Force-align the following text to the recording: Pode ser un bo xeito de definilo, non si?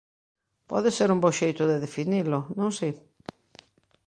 Pode 0.69 0.89
ser 0.97 1.09
un 1.15 1.19
bo 1.23 1.31
xeito 1.39 1.63
de 1.69 1.77
definilo, 1.85 2.39
non 2.59 2.69
si? 2.77 2.89